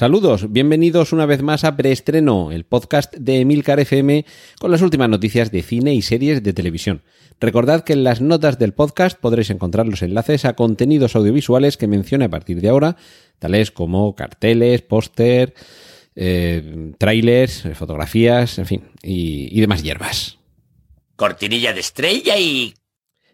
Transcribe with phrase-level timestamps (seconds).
[0.00, 4.24] Saludos, bienvenidos una vez más a Preestreno, el podcast de Emilcar FM
[4.58, 7.02] con las últimas noticias de cine y series de televisión.
[7.38, 11.86] Recordad que en las notas del podcast podréis encontrar los enlaces a contenidos audiovisuales que
[11.86, 12.96] menciono a partir de ahora,
[13.38, 15.52] tales como carteles, póster,
[16.16, 20.38] eh, trailers, fotografías, en fin, y, y demás hierbas.
[21.16, 22.72] Cortinilla de estrella y...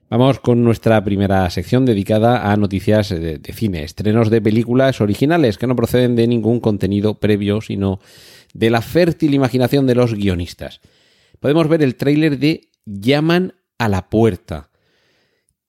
[0.09, 5.67] Vamos con nuestra primera sección dedicada a noticias de, cine, estrenos de películas originales que
[5.67, 7.99] no proceden de ningún contenido previo, sino
[8.55, 10.81] de la fértil imaginación de los guionistas.
[11.41, 14.71] Podemos ver el tráiler de Llaman a la puerta.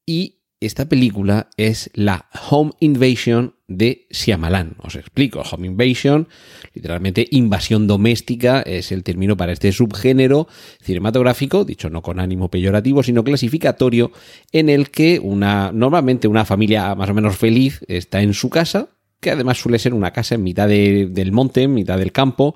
[0.05, 4.75] Y esta película es la Home Invasion de Shyamalan.
[4.79, 6.27] Os explico, Home Invasion,
[6.73, 10.47] literalmente invasión doméstica, es el término para este subgénero
[10.81, 14.11] cinematográfico, dicho no con ánimo peyorativo, sino clasificatorio,
[14.51, 18.89] en el que una, normalmente una familia más o menos feliz está en su casa,
[19.19, 22.55] que además suele ser una casa en mitad de, del monte, en mitad del campo,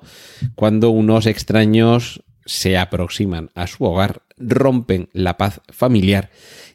[0.54, 6.30] cuando unos extraños se aproximan a su hogar, rompen la paz familiar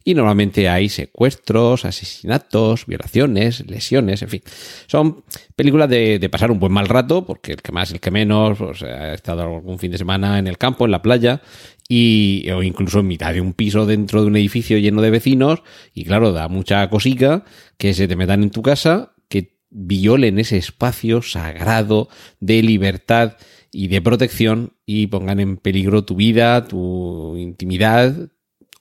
[0.07, 4.41] y normalmente hay secuestros, asesinatos, violaciones, lesiones, en fin.
[4.85, 8.57] Son películas de, pasar un buen mal rato, porque el que más, el que menos,
[8.57, 11.41] pues, ha estado algún fin de semana en el campo, en la playa,
[11.89, 15.61] y, o incluso en mitad de un piso dentro de un edificio lleno de vecinos,
[15.93, 17.43] y claro, da mucha cosica
[17.77, 22.07] que se te metan en tu casa, que violen ese espacio sagrado
[22.39, 23.35] de libertad
[23.77, 28.31] y de protección y pongan en peligro tu vida, tu intimidad,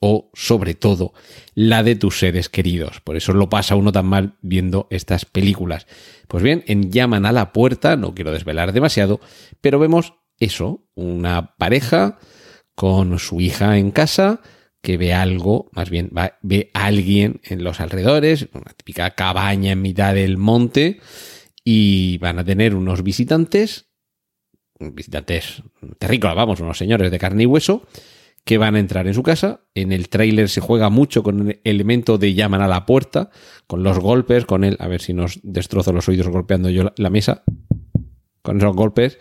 [0.01, 1.13] o sobre todo
[1.55, 3.03] la de tus seres queridos.
[3.03, 5.87] Por eso lo pasa uno tan mal viendo estas películas.
[6.29, 9.21] Pues bien, en Llaman a la puerta, no quiero desvelar demasiado,
[9.61, 12.19] pero vemos eso, una pareja
[12.75, 14.41] con su hija en casa
[14.81, 19.73] que ve algo, más bien va, ve a alguien en los alrededores, una típica cabaña
[19.73, 21.01] en mitad del monte,
[21.63, 23.86] y van a tener unos visitantes,
[24.79, 25.63] visitantes
[25.99, 27.87] terrícolas, vamos, unos señores de carne y hueso,
[28.45, 29.61] que van a entrar en su casa.
[29.75, 33.31] En el tráiler se juega mucho con el elemento de llaman a la puerta,
[33.67, 37.11] con los golpes, con él, a ver si nos destrozo los oídos golpeando yo la
[37.11, 37.43] mesa,
[38.43, 39.19] con esos golpes.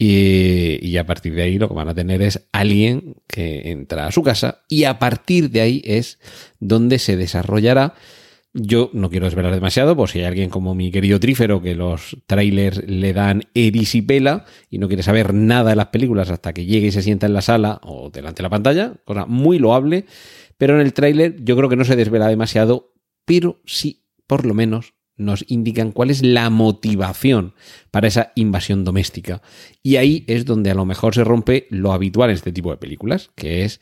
[0.00, 4.06] Y, y, a partir de ahí lo que van a tener es alguien que entra
[4.06, 6.20] a su casa y a partir de ahí es
[6.60, 7.94] donde se desarrollará
[8.60, 12.16] yo no quiero desvelar demasiado, por si hay alguien como mi querido Trífero que los
[12.26, 16.88] trailers le dan erisipela y no quiere saber nada de las películas hasta que llegue
[16.88, 20.06] y se sienta en la sala o delante de la pantalla, cosa muy loable,
[20.56, 22.92] pero en el tráiler yo creo que no se desvela demasiado,
[23.24, 27.54] pero sí, por lo menos, nos indican cuál es la motivación
[27.90, 29.42] para esa invasión doméstica.
[29.82, 32.76] Y ahí es donde a lo mejor se rompe lo habitual en este tipo de
[32.78, 33.80] películas, que es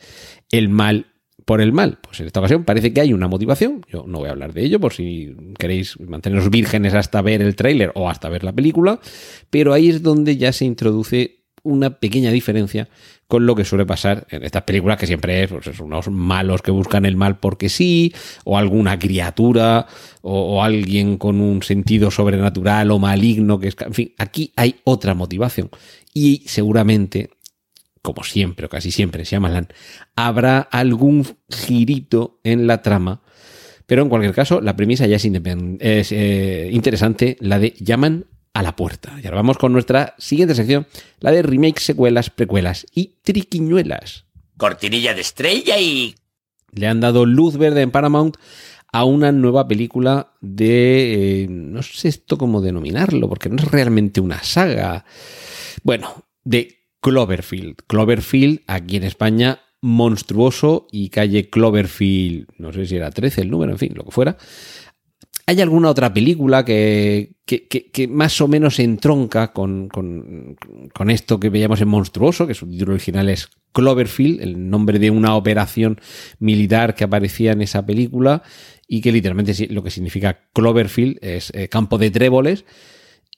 [0.51, 1.16] el mal
[1.47, 1.99] por el mal?
[2.03, 3.81] Pues en esta ocasión parece que hay una motivación.
[3.89, 7.57] Yo no voy a hablar de ello por si queréis manteneros vírgenes hasta ver el
[7.57, 9.01] tráiler o hasta ver la película,
[9.49, 12.89] pero ahí es donde ya se introduce una pequeña diferencia
[13.29, 16.71] con lo que suele pasar en estas películas que siempre es pues, unos malos que
[16.71, 18.15] buscan el mal porque sí,
[18.45, 19.87] o alguna criatura,
[20.23, 23.77] o, o, alguien con un sentido sobrenatural o maligno que es...
[23.81, 25.71] En fin, aquí hay otra motivación.
[26.15, 27.31] Y seguramente
[28.07, 29.67] como siempre o casi siempre se llaman,
[30.15, 33.21] habrá algún girito en la trama.
[33.87, 38.63] Pero en cualquier caso, la premisa ya es, es eh, interesante, la de llaman a
[38.63, 39.19] la puerta.
[39.21, 40.87] Y ahora vamos con nuestra siguiente sección,
[41.19, 44.27] la de remakes, secuelas, precuelas y triquiñuelas.
[44.57, 46.15] Cortinilla de estrella y...
[46.71, 48.37] Le han dado luz verde en Paramount
[48.93, 51.43] a una nueva película de...
[51.43, 55.05] Eh, no sé esto cómo denominarlo, porque no es realmente una saga.
[55.83, 56.76] Bueno, de
[57.07, 57.77] Cloverfield.
[57.87, 63.71] Cloverfield, aquí en España, monstruoso y calle Cloverfield, no sé si era 13 el número,
[63.71, 64.37] en fin, lo que fuera.
[65.47, 70.57] ¿Hay alguna otra película que, que, que, más o menos entronca con, con,
[70.93, 75.11] con, esto que veíamos en Monstruoso, que su título original es Cloverfield, el nombre de
[75.11, 76.01] una operación
[76.41, 78.43] militar que aparecía en esa película
[78.89, 82.65] y que literalmente lo que significa Cloverfield es eh, campo de tréboles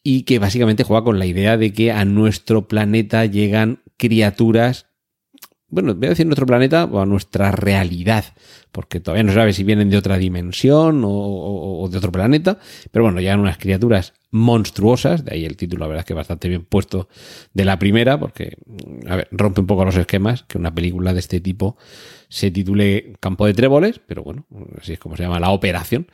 [0.03, 4.87] y que básicamente juega con la idea de que a nuestro planeta llegan criaturas,
[5.69, 8.25] bueno, voy a decir nuestro planeta o a nuestra realidad,
[8.73, 12.59] porque todavía no sabe si vienen de otra dimensión o, de otro planeta,
[12.91, 16.49] pero bueno, llegan unas criaturas monstruosas, de ahí el título, la verdad es que bastante
[16.49, 17.09] bien puesto
[17.53, 18.57] de la primera, porque,
[19.07, 21.77] a ver, rompe un poco los esquemas, que una película de este tipo
[22.29, 24.47] se titule Campo de Tréboles, pero bueno,
[24.81, 26.07] así es como se llama la operación.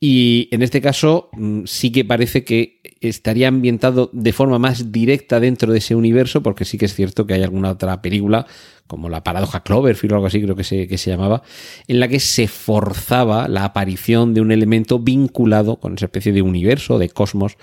[0.00, 5.40] Y en este caso mm, sí que parece que estaría ambientado de forma más directa
[5.40, 8.46] dentro de ese universo, porque sí que es cierto que hay alguna otra película,
[8.86, 11.42] como la paradoja Cloverfield o algo así, creo que se, que se llamaba,
[11.86, 16.42] en la que se forzaba la aparición de un elemento vinculado con esa especie de
[16.42, 17.56] universo, de cosmos.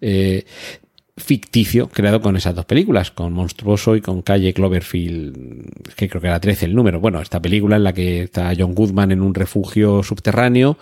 [0.00, 0.44] Eh,
[1.20, 6.28] ficticio creado con esas dos películas, con Monstruoso y con Calle Cloverfield, que creo que
[6.28, 7.00] era 13 el número.
[7.00, 10.78] Bueno, esta película en la que está John Goodman en un refugio subterráneo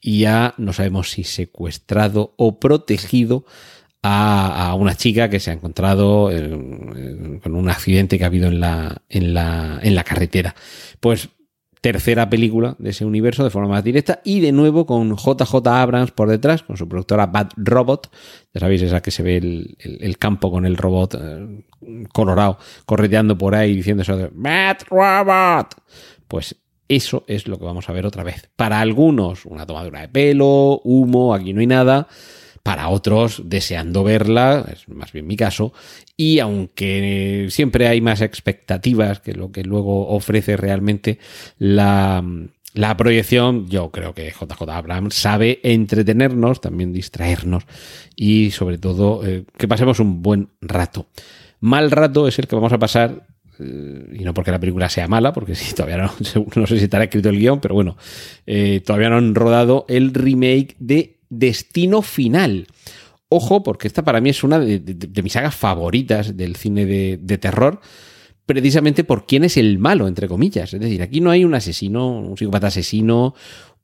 [0.00, 3.44] y ha, no sabemos si secuestrado o protegido
[4.02, 6.30] a, una chica que se ha encontrado
[7.42, 10.54] con un accidente que ha habido en la, en la, en la carretera.
[11.00, 11.28] Pues
[11.80, 16.10] tercera película de ese universo de forma más directa y de nuevo con JJ Abrams
[16.10, 18.10] por detrás, con su productora Bad Robot,
[18.52, 21.64] ya sabéis, esa que se ve el, campo con el robot eh,
[22.12, 25.74] colorado correteando por ahí diciendo eso de Bad Robot.
[26.28, 26.56] Pues
[26.88, 28.50] eso es lo que vamos a ver otra vez.
[28.56, 32.08] Para algunos, una tomadura de pelo, humo, aquí no hay nada.
[32.62, 35.72] Para otros, deseando verla, es más bien mi caso.
[36.16, 41.18] Y aunque siempre hay más expectativas que lo que luego ofrece realmente
[41.58, 42.22] la,
[42.98, 47.64] proyección, yo creo que JJ Abrams sabe entretenernos, también distraernos
[48.14, 51.06] y sobre todo eh, que pasemos un buen rato.
[51.60, 53.26] Mal rato es el que vamos a pasar
[53.60, 56.12] eh, y no porque la película sea mala, porque sí, todavía no,
[56.56, 57.96] no sé si estará escrito el guion, pero bueno,
[58.46, 62.66] eh, todavía no han rodado el remake de Destino Final.
[63.30, 67.80] Ojo, porque esta para mí es una de, mis sagas favoritas del cine de, terror,
[68.44, 70.74] precisamente por quién es el malo, entre comillas.
[70.74, 73.34] Es decir, aquí no hay un asesino, un psicópata asesino,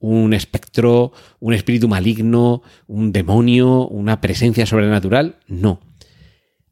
[0.00, 5.36] un espectro, un espíritu maligno, un demonio, una presencia sobrenatural.
[5.46, 5.80] No.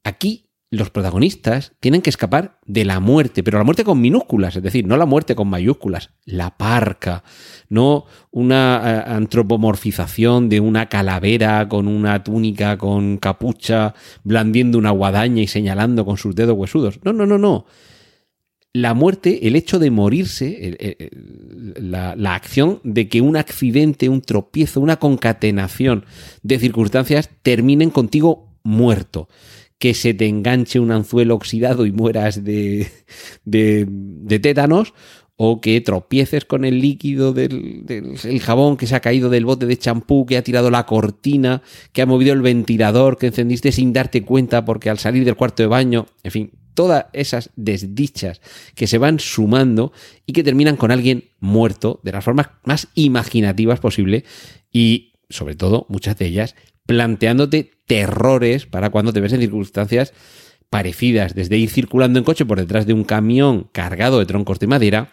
[0.02, 0.43] Aquí
[0.74, 4.86] los protagonistas tienen que escapar de la muerte, pero la muerte con minúsculas, es decir,
[4.86, 7.24] no la muerte con mayúsculas, la parca,
[7.68, 15.42] no una eh, antropomorfización de una calavera con una túnica con capucha, blandiendo una guadaña
[15.42, 17.00] y señalando con sus dedos huesudos.
[17.04, 17.66] No, no, no, no.
[18.72, 20.76] La muerte, el hecho de morirse,
[21.76, 26.04] la, la acción de que un accidente, un tropiezo, una concatenación
[26.42, 29.28] de circunstancias terminen contigo muerto
[29.84, 32.88] que se te enganche un anzuelo oxidado y mueras de,
[33.44, 34.94] de, tétanos,
[35.36, 37.84] o que tropieces con el líquido del,
[38.40, 41.60] jabón que se ha caído del bote de champú, que ha tirado la cortina,
[41.92, 45.62] que ha movido el ventilador, que encendiste sin darte cuenta porque al salir del cuarto
[45.62, 48.40] de baño, en fin, todas esas desdichas
[48.74, 49.92] que se van sumando
[50.24, 54.24] y que terminan con alguien muerto de las formas más imaginativas posible
[54.72, 56.54] y sobre todo muchas de ellas
[56.86, 60.12] planteándote terrores para cuando te ves en circunstancias
[60.70, 64.66] parecidas, desde ir circulando en coche por detrás de un camión cargado de troncos de
[64.66, 65.12] madera,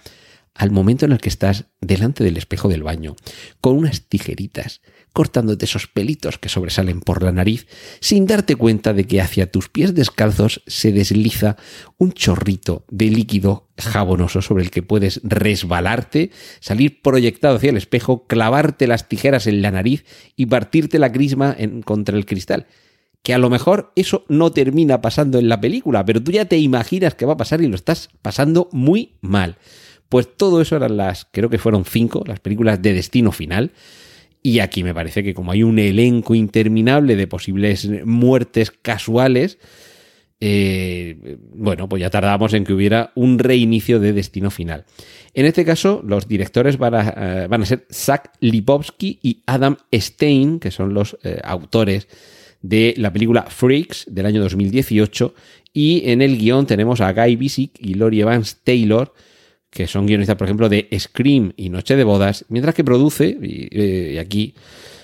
[0.54, 3.16] al momento en el que estás delante del espejo del baño,
[3.62, 4.81] con unas tijeritas,
[5.13, 7.68] cortándote esos pelitos que sobresalen por la nariz,
[8.00, 11.58] sin darte cuenta de que hacia tus pies descalzos se desliza
[11.98, 18.25] un chorrito de líquido jabonoso sobre el que puedes resbalarte, salir proyectado hacia el espejo,
[18.28, 20.06] clavarte las tijeras en la nariz
[20.36, 22.68] y partirte la crisma en, contra el cristal.
[23.22, 26.57] Que a lo mejor eso no termina pasando en la película, pero tú ya te
[26.57, 29.57] imaginas que va a pasar y lo estás pasando muy mal.
[30.10, 33.71] Pues todo eso eran las, creo que fueron cinco, las películas de destino final.
[34.44, 39.60] Y aquí me parece que como hay un elenco interminable de posibles muertes casuales,
[40.44, 44.86] eh, bueno, pues ya tardamos en que hubiera un reinicio de Destino Final.
[45.36, 50.71] En este caso, los directores van a, eh, ser Zach Lipovsky y Adam Stein, que
[50.71, 52.07] son los eh, autores
[52.64, 55.36] de la película Freaks del año 2018.
[55.74, 59.14] Y en el guion tenemos a Guy Bisick y Lori Evans Taylor,
[59.71, 63.69] que son guionistas, por ejemplo, de Scream y Noche de Bodas, mientras que produce, y,
[63.71, 64.54] eh, aquí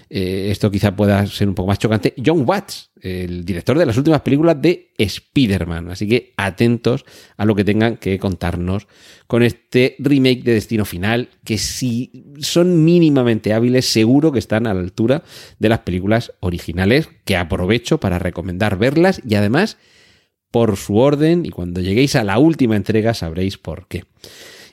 [0.09, 3.97] eh, esto quizá pueda ser un poco más chocante, John Watts, el director de las
[3.97, 5.89] últimas películas de Spider-Man.
[5.89, 7.05] Así que atentos
[7.37, 8.87] a lo que tengan que contarnos
[9.27, 14.73] con este remake de Destino Final, que si son mínimamente hábiles, seguro que están a
[14.73, 15.23] la altura
[15.59, 19.77] de las películas originales, que aprovecho para recomendar verlas y además
[20.51, 24.05] por su orden y cuando lleguéis a la última entrega sabréis por qué.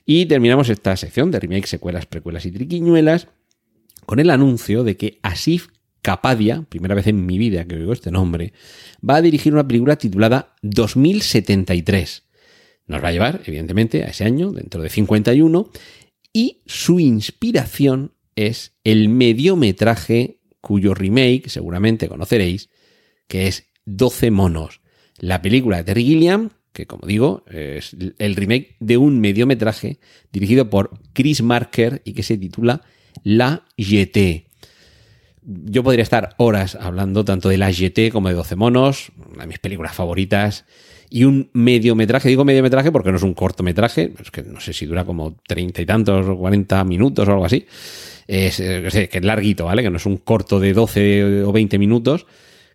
[0.06, 3.28] Y terminamos esta sección de remake, secuelas, precuelas y triquiñuelas
[4.04, 5.68] con el anuncio de que Asif
[6.02, 8.52] Kapadia, primera vez en mi vida que oigo este nombre,
[9.08, 12.25] va a dirigir una película titulada 2073.
[12.87, 15.70] Nos va a llevar, evidentemente, a ese año, dentro de 51,
[16.34, 22.68] y su inspiración es el mediometraje cuyo remake seguramente conoceréis,
[23.26, 24.82] que es 12 monos,
[25.18, 29.99] la película de Terry Gilliam que como digo, es el remake de un mediometraje
[30.33, 32.83] dirigido por Chris Marker y que se titula
[33.23, 34.49] La GT.
[35.43, 39.47] Yo podría estar horas hablando tanto de La GT como de 12 monos, una de
[39.47, 40.64] mis películas favoritas,
[41.11, 44.85] y un mediometraje, digo mediometraje porque no es un cortometraje, es que no sé si
[44.85, 47.66] dura como treinta y tantos o 40 minutos o algo así,
[48.26, 49.83] es, que es larguito, ¿vale?
[49.85, 52.26] Que no es un corto de 12 o 20 minutos,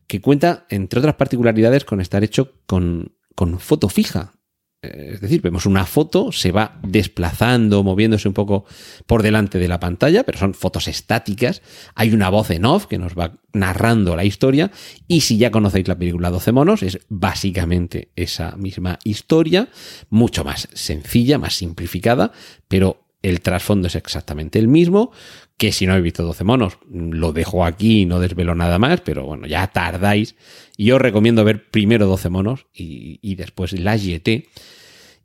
[0.07, 4.33] que cuenta, entre otras particularidades, con estar hecho con, con foto fija.
[4.81, 8.65] Eh, es decir, vemos una foto, se va desplazando, moviéndose un poco
[9.05, 11.61] por delante de la pantalla, pero son fotos estáticas.
[11.95, 14.71] Hay una voz en off que nos va narrando la historia.
[15.07, 19.69] Y si ya conocéis la película 12 monos, es básicamente esa misma historia,
[20.09, 22.31] mucho más sencilla, más simplificada,
[22.67, 25.11] pero el trasfondo es exactamente el mismo,
[25.57, 29.01] que si no habéis visto 12 monos, lo dejo aquí y no desvelo nada más,
[29.01, 30.35] pero bueno, ya tardáis.
[30.77, 34.47] Y os recomiendo ver primero 12 monos y, después la GT.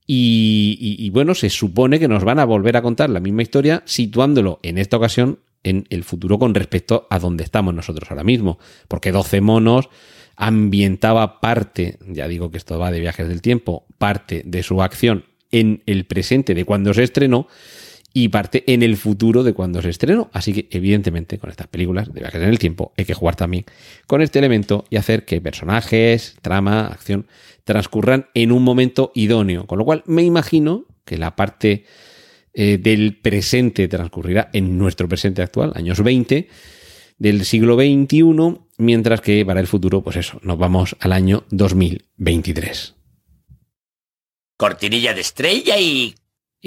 [0.07, 4.59] Y, bueno, se supone que nos van a volver a contar la misma historia, situándolo
[4.63, 8.59] en esta ocasión en el futuro con respecto a donde estamos nosotros ahora mismo.
[8.89, 9.89] Porque 12 monos
[10.37, 15.27] ambientaba parte, ya digo que esto va de viajes del tiempo, parte de su acción
[15.53, 17.47] en el presente de cuando se estrenó
[18.17, 20.31] y parte en el futuro de cuando se estrenó.
[20.33, 23.65] Así que, evidentemente, con estas películas de viajes en el tiempo, hay que jugar también
[24.07, 27.27] con este elemento y hacer que personajes, trama, acción
[27.65, 29.67] transcurran en un momento idóneo.
[29.67, 31.87] Con lo cual, me imagino que la parte
[32.55, 36.49] eh, del presente transcurrirá en nuestro presente actual, años 20
[37.19, 42.95] del siglo XXI, mientras que para el futuro, pues eso, nos vamos al año 2023.
[44.57, 46.15] Cortinilla de estrella y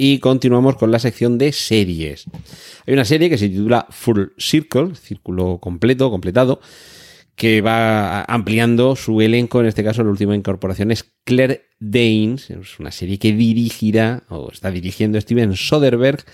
[0.00, 2.26] y continuamos con la sección de series.
[2.86, 6.60] Hay una serie que se titula Full Circle, círculo completo, completado,
[7.34, 9.58] que va ampliando su elenco.
[9.58, 12.48] En este caso, la última incorporación es Claire Danes.
[12.48, 16.24] Es una serie que dirigirá o está dirigiendo Steven Soderbergh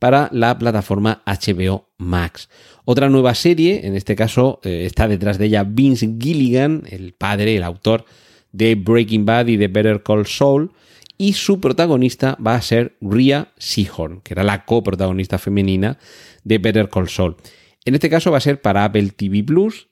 [0.00, 2.48] para la plataforma HBO Max.
[2.84, 7.54] Otra nueva serie, en este caso eh, está detrás de ella Vince Gilligan, el padre,
[7.54, 8.06] el autor
[8.50, 10.72] de Breaking Bad y de Better Call Saul
[11.16, 15.98] y su protagonista va a ser Rhea Seahorn, que era la coprotagonista femenina
[16.42, 17.36] de Better Call Saul.
[17.84, 19.88] En este caso va a ser para Apple TV Plus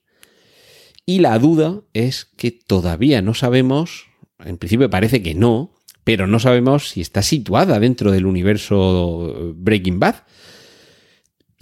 [1.07, 4.07] y la duda es que todavía no sabemos,
[4.45, 5.75] en principio parece que no,
[6.05, 10.17] pero no sabemos si está situada dentro del universo Breaking Bad.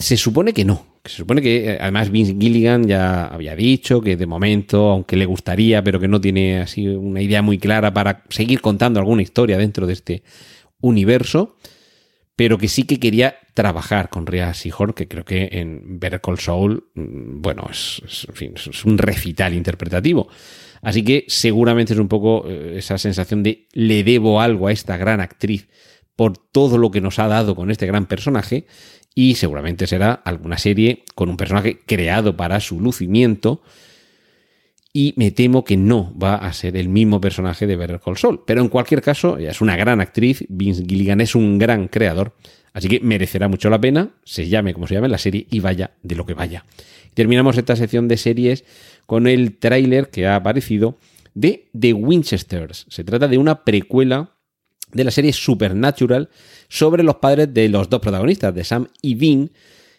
[0.00, 4.16] Se supone que no, se supone que eh, además Vince Gilligan ya había dicho que
[4.16, 8.25] de momento, aunque le gustaría, pero que no tiene así una idea muy clara para
[8.30, 10.23] seguir contando alguna historia dentro de este
[10.80, 11.59] universo,
[12.35, 16.38] pero que sí que quería trabajar con Rhea Seahorn, que creo que en Better Call
[16.38, 18.00] Saul, mm, bueno, es,
[18.40, 20.28] es un recital interpretativo.
[20.80, 24.97] Así que seguramente es un poco eh, esa sensación de le debo algo a esta
[24.97, 25.69] gran actriz
[26.21, 28.67] por todo lo que nos ha dado con este gran personaje
[29.15, 33.62] y seguramente será alguna serie con un personaje creado para su lucimiento
[34.93, 38.43] y me temo que no va a ser el mismo personaje de Better Call Saul.
[38.47, 42.37] Pero en cualquier caso, ella es una gran actriz, Vince Gilligan es un gran creador,
[42.75, 45.93] así que merecerá mucho la pena, se llame como se llame la serie y vaya
[46.03, 46.67] de lo que vaya.
[47.15, 48.67] Terminamos esta sección de series
[49.07, 50.99] con el tráiler que ha aparecido
[51.33, 52.85] de The Winchesters.
[52.91, 54.35] Se trata de una precuela
[54.92, 56.28] de la serie Supernatural
[56.68, 59.50] sobre los padres de los dos protagonistas, de Sam y Dean.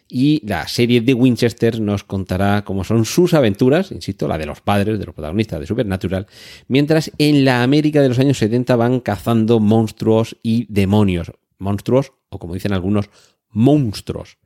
[0.08, 4.60] Y la serie de Winchester nos contará cómo son sus aventuras, insisto, la de los
[4.60, 6.26] padres de los protagonistas de Supernatural,
[6.68, 11.32] mientras en la América de los años 70 van cazando monstruos y demonios.
[11.58, 13.08] Monstruos, o como dicen algunos,
[13.48, 14.36] monstruos.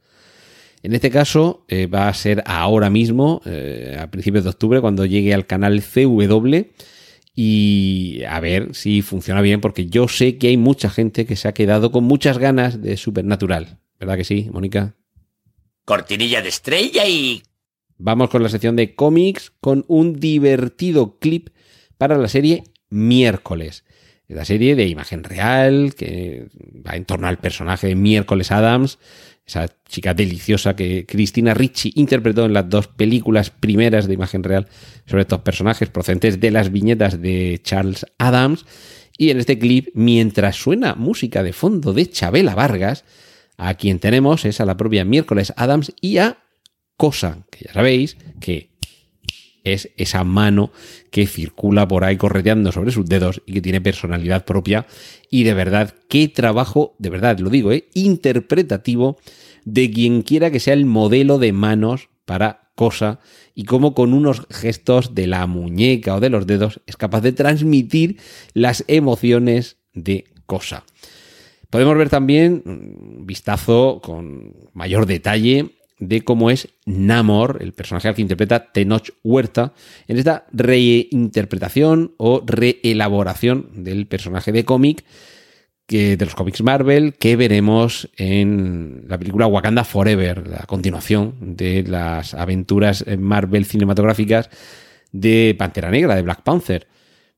[0.84, 5.04] En este caso eh, va a ser ahora mismo, eh, a principios de octubre, cuando
[5.04, 6.66] llegue al canal CW
[7.38, 11.46] y a ver si funciona bien, porque yo sé que hay mucha gente que se
[11.46, 13.78] ha quedado con muchas ganas de Supernatural.
[14.00, 14.94] ¿Verdad que sí, Mónica?
[15.84, 17.42] Cortinilla de estrella y...
[17.98, 21.50] Vamos con la sección de cómics con un divertido clip
[21.98, 23.84] para la serie Miércoles.
[24.28, 26.48] La serie de imagen real que
[26.86, 28.98] va en torno al personaje de Miércoles Adams,
[29.46, 34.66] esa chica deliciosa que Cristina Ricci interpretó en las dos películas primeras de imagen real
[35.06, 38.66] sobre estos personajes procedentes de las viñetas de Charles Adams.
[39.16, 43.04] Y en este clip, mientras suena música de fondo de Chabela Vargas,
[43.56, 46.38] a quien tenemos es a la propia Miércoles Adams y a
[46.96, 48.75] Cosa, que ya sabéis que
[49.66, 50.70] es esa mano
[51.10, 54.86] que circula por ahí correteando sobre sus dedos y que tiene personalidad propia.
[55.30, 57.88] Y de verdad, qué trabajo, de verdad lo digo, ¿eh?
[57.94, 59.18] interpretativo
[59.64, 63.20] de quien quiera que sea el modelo de manos para cosa
[63.54, 67.32] y cómo con unos gestos de la muñeca o de los dedos es capaz de
[67.32, 68.18] transmitir
[68.52, 70.84] las emociones de cosa.
[71.70, 78.14] Podemos ver también un vistazo con mayor detalle de cómo es Namor, el personaje al
[78.14, 79.72] que interpreta Tenoch Huerta,
[80.08, 85.04] en esta reinterpretación o reelaboración del personaje de cómic
[85.86, 91.84] que, de los cómics Marvel que veremos en la película Wakanda Forever, la continuación de
[91.84, 94.50] las aventuras Marvel cinematográficas
[95.12, 96.88] de Pantera Negra, de Black Panther.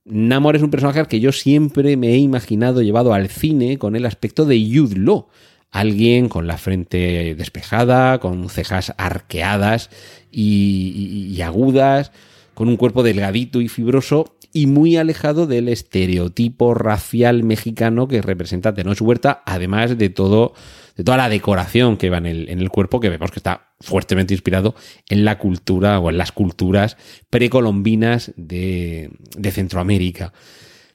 [0.05, 3.95] Namor es un personaje al que yo siempre me he imaginado llevado al cine con
[3.95, 5.29] el aspecto de Jude Law,
[5.71, 9.91] alguien con la frente despejada, con cejas arqueadas
[10.31, 12.13] y, agudas,
[12.55, 18.75] con un cuerpo delgadito y fibroso y muy alejado del estereotipo racial mexicano que representa
[18.75, 20.55] Tenoch Huerta, además de todo
[20.97, 24.75] de toda la decoración que va en el, cuerpo, que vemos que está fuertemente inspirado
[25.09, 26.97] en la cultura o en las culturas
[27.31, 29.09] precolombinas de
[29.53, 30.33] Centroamérica.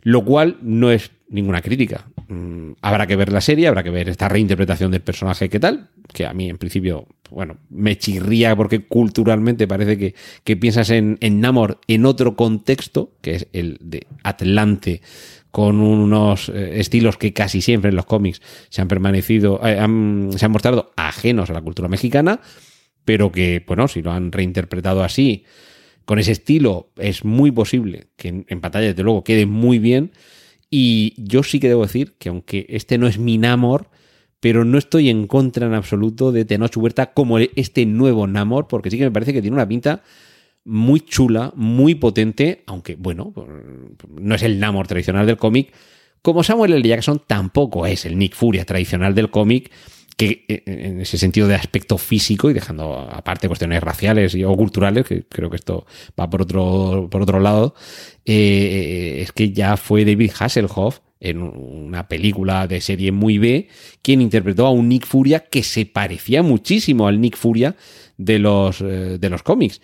[0.01, 2.05] Lo cual no es ninguna crítica.
[2.27, 5.89] Mm, habrá que ver la serie, habrá que ver esta reinterpretación del personaje que tal,
[6.13, 11.17] que a mí en principio, bueno, me chirría porque culturalmente parece que, que piensas en,
[11.21, 15.01] en Namor en otro contexto, que es el de Atlante,
[15.51, 19.75] con unos eh, estilos que casi siempre en los cómics se han permanecido, eh,
[20.35, 22.39] se han mostrado ajenos a la cultura mexicana,
[23.05, 25.45] pero que, bueno, si lo han reinterpretado así,
[26.05, 30.11] con ese estilo, es muy posible que en, en pantalla, desde luego, quede muy bien
[30.75, 33.91] y yo sí que debo decir que aunque este no es mi Namor,
[34.39, 38.89] pero no estoy en contra en absoluto de Tenoch Huerta como este nuevo Namor, porque
[38.89, 40.01] sí que me parece que tiene una pinta
[40.65, 43.35] muy chula, muy potente, aunque bueno,
[44.19, 45.71] no es el Namor tradicional del cómic,
[46.23, 46.89] como Samuel L.
[46.89, 49.69] Jackson tampoco es el Nick Furia tradicional del cómic,
[50.25, 55.05] eh, en ese sentido de aspecto físico y dejando aparte cuestiones raciales y, o culturales,
[55.05, 55.85] que creo que esto
[56.19, 57.75] va por otro, por otro lado,
[58.25, 63.69] eh, es que ya fue David Hasselhoff en una película de serie muy B,
[64.01, 67.77] quien interpretó a un Nick Furia que se parecía muchísimo al Nick Furia
[68.17, 69.81] de los, eh, de los cómics.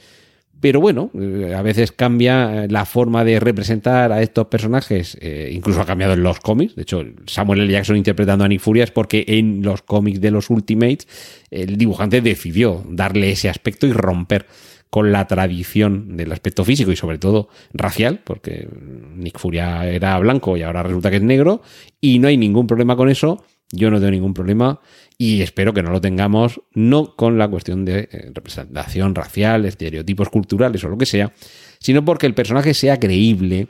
[0.61, 5.81] Pero bueno, eh, a veces cambia la forma de representar a estos personajes, eh, incluso
[5.81, 6.75] ha cambiado en los cómics.
[6.75, 7.71] De hecho, Samuel L.
[7.71, 11.07] Jackson interpretando a Nick Furia es porque en los cómics de los Ultimates
[11.49, 14.45] el dibujante decidió darle ese aspecto y romper
[14.89, 18.67] con la tradición del aspecto físico y sobre todo racial, porque
[19.15, 21.61] Nick Furia era blanco y ahora resulta que es negro,
[22.01, 23.43] y no hay ningún problema con eso.
[23.71, 24.79] Yo no tengo ningún problema
[25.15, 30.29] y espero que no lo tengamos, no con la cuestión de eh, representación racial, estereotipos
[30.29, 31.33] culturales o lo que sea,
[31.79, 33.67] sino porque el personaje sea creíble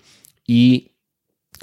[0.47, 0.91] y,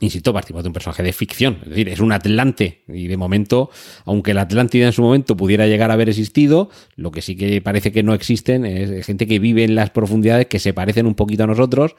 [0.00, 3.70] insisto, partimos de un personaje de ficción, es decir, es un Atlante y de momento,
[4.04, 7.60] aunque la Atlántida en su momento pudiera llegar a haber existido, lo que sí que
[7.60, 11.14] parece que no existen es gente que vive en las profundidades que se parecen un
[11.14, 11.96] poquito a nosotros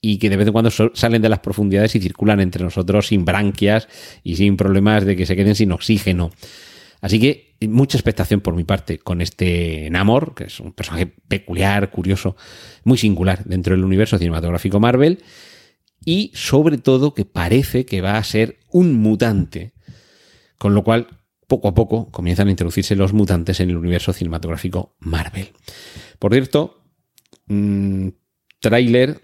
[0.00, 3.24] y que de vez en cuando salen de las profundidades y circulan entre nosotros sin
[3.24, 3.88] branquias
[4.24, 6.30] y sin problemas de que se queden sin oxígeno.
[7.00, 11.90] Así que mucha expectación por mi parte con este Namor, que es un personaje peculiar,
[11.90, 12.36] curioso,
[12.84, 15.18] muy singular dentro del universo cinematográfico Marvel,
[16.04, 19.72] y sobre todo que parece que va a ser un mutante,
[20.58, 21.08] con lo cual
[21.46, 25.50] poco a poco comienzan a introducirse los mutantes en el universo cinematográfico Marvel.
[26.18, 26.82] Por cierto,
[27.46, 28.08] mmm,
[28.60, 29.22] tráiler,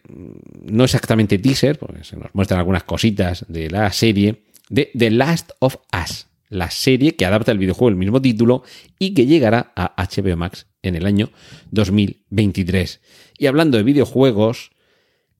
[0.62, 5.52] no exactamente teaser, porque se nos muestran algunas cositas de la serie, de The Last
[5.60, 8.62] of Us la serie que adapta el videojuego el mismo título
[8.98, 11.30] y que llegará a HBO Max en el año
[11.70, 13.00] 2023.
[13.38, 14.70] Y hablando de videojuegos,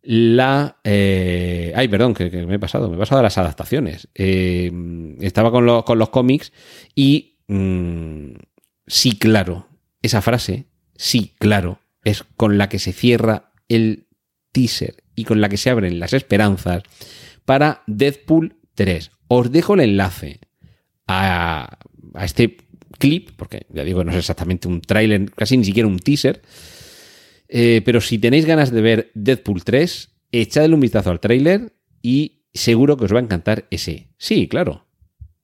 [0.03, 0.79] la...
[0.85, 4.09] Eh, ay, perdón, que, me he pasado, me he pasado a las adaptaciones.
[4.15, 4.73] Eh,
[5.21, 6.53] estaba con, los cómics
[6.95, 7.37] y...
[7.49, 8.35] Mm,
[8.87, 9.69] sí, claro,
[10.03, 14.07] esa frase, sí, claro, es con la que se cierra el
[14.53, 16.83] teaser y con la que se abren las esperanzas
[17.45, 19.11] para Deadpool 3.
[19.29, 20.41] Os dejo el enlace
[21.07, 21.79] a,
[22.23, 22.57] este
[22.99, 26.43] clip, porque ya digo, no es exactamente un tráiler, casi ni siquiera un teaser,
[27.49, 32.43] eh, pero si tenéis ganas de ver Deadpool 3, echadle un vistazo al tráiler y
[32.53, 34.09] seguro que os va a encantar ese.
[34.19, 34.87] Sí, claro.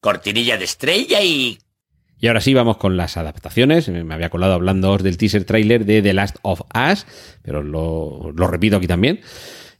[0.01, 1.59] Cortinilla de estrella y...
[2.19, 3.89] Y ahora sí vamos con las adaptaciones.
[3.89, 6.63] Me había colado hablando del teaser trailer de The Last of
[6.93, 7.07] Us,
[7.43, 9.21] pero lo, repito aquí también.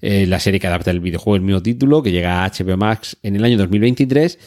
[0.03, 3.17] Eh, la serie que adapta el videojuego, el mismo título, que llega a HBO Max
[3.23, 4.39] en el año 2023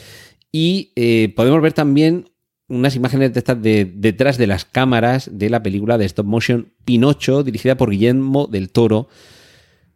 [0.52, 2.30] y eh, podemos ver también
[2.68, 6.74] unas imágenes de estas de, detrás de las cámaras de la película de stop motion
[6.86, 9.08] Pinocho, dirigida por Guillermo del Toro,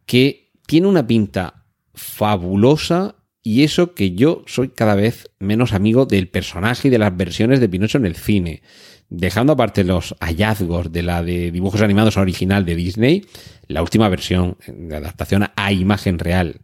[0.05, 6.29] que tiene una pinta fabulosa Y eso que yo soy cada vez menos amigo del
[6.29, 8.61] personaje y de las versiones de Pinocho en el cine.
[9.09, 13.25] Dejando aparte los hallazgos de la de dibujos animados original de Disney,
[13.67, 16.61] la última versión de adaptación a imagen real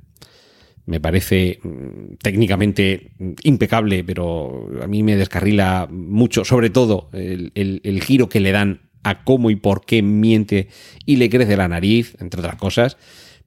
[0.88, 3.12] me parece mm, técnicamente
[3.43, 8.82] impecable, pero a mí me descarrila mucho, sobre todo el, el, giro que le dan
[9.04, 10.69] a cómo y por qué miente
[11.06, 12.97] y le crece la nariz, entre otras cosas.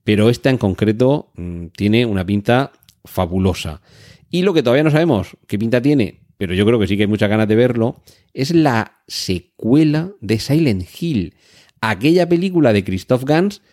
[0.03, 2.71] Pero esta en concreto mm, tiene una pinta
[3.03, 3.81] fabulosa.
[4.29, 7.03] Y lo que todavía no sabemos qué pinta tiene, pero yo creo que sí que
[7.03, 8.01] hay muchas ganas de verlo,
[8.33, 11.33] es la secuela de Silent Hill.
[11.81, 13.63] Aquella película de Christoph Gans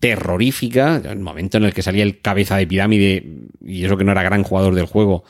[0.00, 3.24] terrorífica, el momento en el que salía el cabeza de pirámide,
[3.64, 5.24] y eso que no era gran jugador del juego,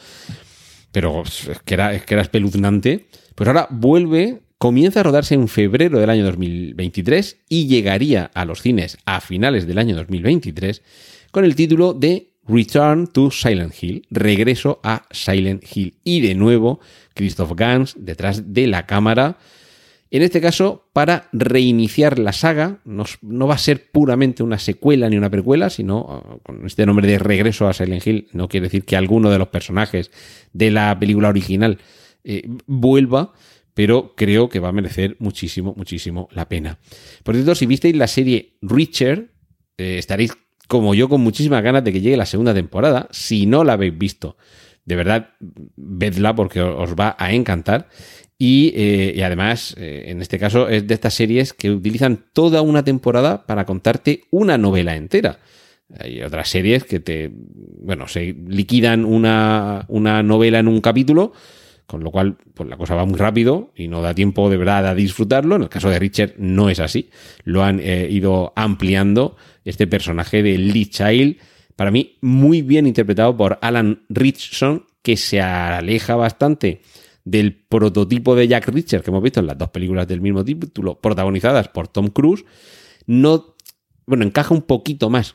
[0.92, 5.48] pero es que era, es que era espeluznante, pues ahora vuelve, comienza a rodarse en
[5.48, 10.82] febrero del año 2023 y llegaría a los cines a finales del año 2023
[11.30, 15.94] con el título de Return to Silent Hill, regreso a Silent Hill.
[16.02, 16.80] Y de nuevo,
[17.14, 19.38] Christoph Gans detrás de la cámara,
[20.10, 25.16] en este caso, para reiniciar la saga, no, va a ser puramente una secuela ni
[25.18, 28.84] una precuela, sino uh, con este nombre de regreso a Silent Hill, no quiere decir
[28.84, 30.10] que alguno de los personajes
[30.52, 31.78] de la película original
[32.24, 33.34] eh, vuelva,
[33.74, 36.78] pero creo que va a merecer muchísimo, muchísimo la pena.
[37.22, 39.26] Por cierto, si visteis la serie Richard,
[39.76, 40.32] eh, estaréis
[40.68, 43.08] como yo con muchísimas ganas de que llegue la segunda temporada.
[43.10, 44.36] Si no la habéis visto,
[44.84, 45.30] de verdad,
[45.76, 47.88] vedla porque os va a encantar.
[48.38, 52.84] Y, eh, además, eh, en este caso, es de estas series que utilizan toda una
[52.84, 55.40] temporada para contarte una novela entera.
[55.98, 61.32] Hay otras series que te, bueno, se liquidan una, una novela en un capítulo,
[61.86, 64.86] con lo cual pues la cosa va muy rápido y no da tiempo de verdad
[64.86, 65.56] a disfrutarlo.
[65.56, 67.08] En el caso de Richard no es así.
[67.44, 71.38] Lo han eh, ido ampliando este personaje de Lee Child,
[71.74, 76.82] para mí muy bien interpretado por Alan Richardson, que se aleja bastante
[77.30, 80.98] del prototipo de Jack Richard que hemos visto en las dos películas del mismo título,
[81.00, 82.44] protagonizadas por Tom Cruise,
[83.06, 83.54] no,
[84.06, 85.34] bueno, encaja un poquito más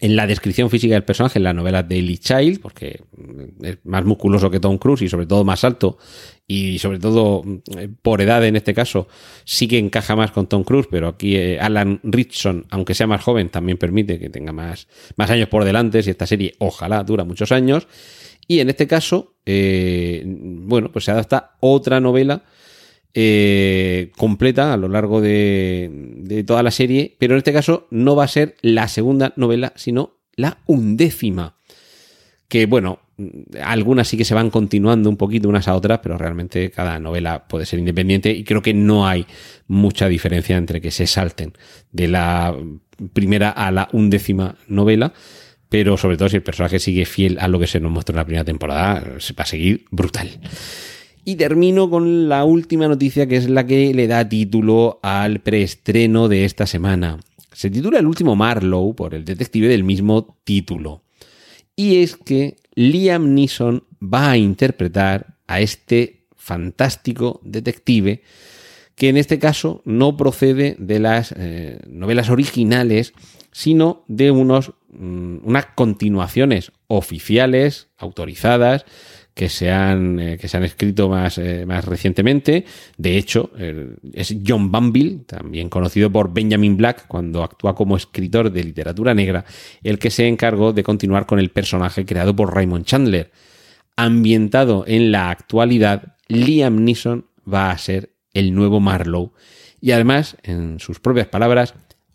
[0.00, 3.00] en la descripción física del personaje en la novela de Lee Child, porque
[3.62, 5.98] es más musculoso que Tom Cruise y sobre todo más alto,
[6.48, 7.44] y sobre todo
[7.78, 9.06] eh, por edad en este caso,
[9.44, 13.22] sí que encaja más con Tom Cruise, pero aquí eh, Alan Richson, aunque sea más
[13.22, 17.24] joven, también permite que tenga más, más años por delante, si esta serie ojalá dura
[17.24, 17.86] muchos años.
[18.46, 22.42] Y en este caso, eh, bueno, pues se adapta otra novela
[23.14, 28.16] eh, completa a lo largo de, de, toda la serie, pero en este caso no
[28.16, 31.56] va a ser la segunda novela, sino la undécima.
[32.48, 33.00] Que bueno,
[33.62, 37.46] algunas sí que se van continuando un poquito unas a otras, pero realmente cada novela
[37.46, 39.26] puede ser independiente y creo que no hay
[39.68, 41.52] mucha diferencia entre que se salten
[41.92, 42.54] de la
[43.12, 45.12] primera a la undécima novela
[45.74, 48.18] pero sobre todo si el personaje sigue fiel a lo que se nos muestra en
[48.18, 50.30] la primera temporada, se va a seguir brutal.
[51.24, 56.28] Y termino con la última noticia que es la que le da título al preestreno
[56.28, 57.18] de esta semana.
[57.52, 61.02] Se titula El último Marlowe por el detective del mismo título.
[61.74, 68.22] Y es que Liam Neeson va a interpretar a este fantástico detective
[68.94, 73.12] que en este caso no procede de las eh, novelas originales,
[73.50, 78.84] sino de unos unas continuaciones oficiales, autorizadas,
[79.34, 82.64] que se han, eh, que se han escrito más, eh, más recientemente.
[82.96, 83.50] De hecho,
[84.12, 89.44] es John Banville, también conocido por Benjamin Black, cuando actúa como escritor de literatura negra,
[89.82, 93.32] el que se encargó de continuar con el personaje creado por Raymond Chandler.
[93.96, 99.32] Ambientado en la actualidad, Liam Neeson va a ser el nuevo Marlowe.
[99.80, 101.74] Y además, en sus propias palabras,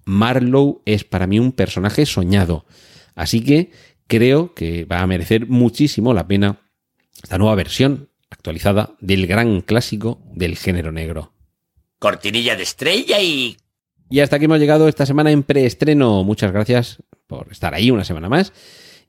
[0.10, 2.66] Marlowe es para mí un personaje soñado.
[3.14, 3.72] Así que
[4.08, 6.62] creo que va a merecer muchísimo la pena
[7.22, 11.34] esta nueva versión actualizada del gran clásico del género negro.
[12.00, 13.58] Cortinilla de estrella y...
[14.10, 16.24] Y hasta aquí hemos llegado esta semana en preestreno.
[16.24, 18.52] Muchas gracias por estar ahí una semana más.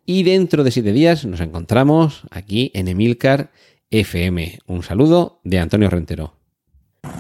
[0.05, 3.53] Y dentro de siete días nos encontramos aquí en Emilcar
[3.91, 4.59] FM.
[4.67, 6.37] Un saludo de Antonio Rentero.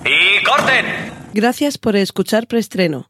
[0.05, 0.85] ¡Y corten!
[1.33, 3.10] Gracias por escuchar preestreno